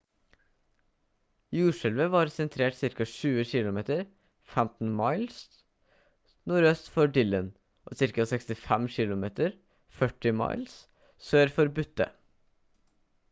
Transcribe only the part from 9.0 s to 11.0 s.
km 40 miles